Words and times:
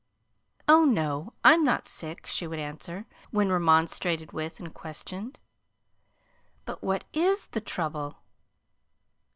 "Oh, 0.67 0.83
no, 0.83 1.33
I'm 1.43 1.63
not 1.63 1.87
sick," 1.87 2.25
she 2.25 2.47
would 2.47 2.57
answer, 2.57 3.05
when 3.29 3.51
remonstrated 3.51 4.31
with, 4.31 4.59
and 4.59 4.73
questioned. 4.73 5.39
"But 6.65 6.81
what 6.83 7.03
IS 7.13 7.45
the 7.45 7.61
trouble?" 7.61 8.17